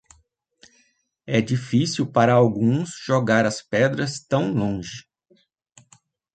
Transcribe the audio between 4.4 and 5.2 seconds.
longe.